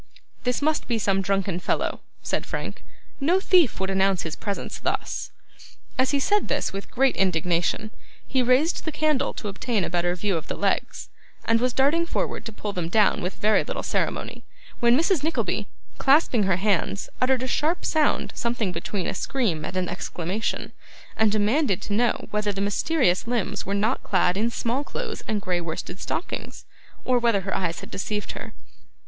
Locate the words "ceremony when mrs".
13.83-15.21